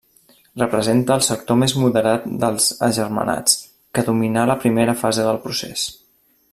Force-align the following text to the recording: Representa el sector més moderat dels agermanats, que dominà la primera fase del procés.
Representa 0.61 1.17
el 1.19 1.25
sector 1.27 1.57
més 1.63 1.75
moderat 1.81 2.25
dels 2.45 2.71
agermanats, 2.89 3.59
que 3.99 4.07
dominà 4.11 4.49
la 4.53 4.59
primera 4.65 5.01
fase 5.05 5.29
del 5.31 5.43
procés. 5.47 5.89